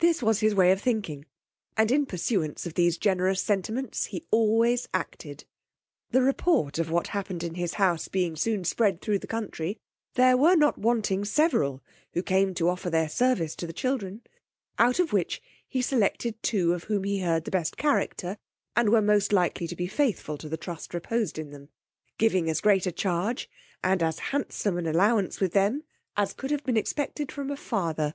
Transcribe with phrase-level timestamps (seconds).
[0.00, 1.24] This was his way of thinking,
[1.76, 5.44] and in pursuance of these generous sentiments he always acted.
[6.10, 9.78] The report of what happened in his house being soon spread thro' the country,
[10.14, 11.80] there were not wanting several
[12.12, 14.22] who came to offer their service to the children,
[14.80, 18.38] out of which he selected two of whom he heard the best character,
[18.74, 21.68] and were most likely to be faithful to the trust reposed in them,
[22.18, 23.48] giving as great a charge,
[23.84, 25.84] and as handsome an allowance with them,
[26.16, 28.14] as could have been expected from a father.